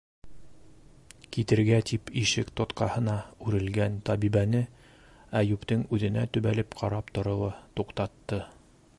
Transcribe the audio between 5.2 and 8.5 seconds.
Әйүптең үҙенә төбәлеп ҡарап тороуы туҡтатты.